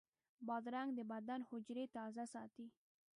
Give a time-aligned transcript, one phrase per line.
[0.47, 2.65] بادرنګ د بدن حجرې تازه ساتي.